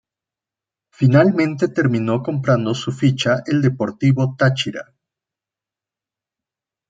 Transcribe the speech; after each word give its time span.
Finalmente 0.91 1.67
terminó 1.67 2.23
comprando 2.23 2.73
su 2.73 2.91
ficha 2.91 3.43
el 3.45 3.61
Deportivo 3.61 4.33
Táchira. 4.35 4.95